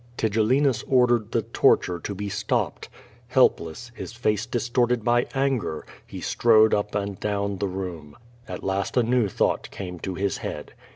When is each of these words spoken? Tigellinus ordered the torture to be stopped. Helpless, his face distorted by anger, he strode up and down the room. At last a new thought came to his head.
Tigellinus 0.17 0.83
ordered 0.87 1.31
the 1.31 1.43
torture 1.43 1.99
to 1.99 2.15
be 2.15 2.27
stopped. 2.27 2.89
Helpless, 3.27 3.91
his 3.95 4.13
face 4.13 4.47
distorted 4.47 5.03
by 5.03 5.27
anger, 5.35 5.85
he 6.07 6.21
strode 6.21 6.73
up 6.73 6.95
and 6.95 7.19
down 7.19 7.59
the 7.59 7.67
room. 7.67 8.17
At 8.47 8.63
last 8.63 8.97
a 8.97 9.03
new 9.03 9.27
thought 9.27 9.69
came 9.69 9.99
to 9.99 10.15
his 10.15 10.37
head. 10.37 10.73